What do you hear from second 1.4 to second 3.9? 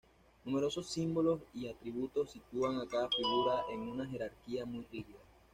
y atributos sitúan a cada figura en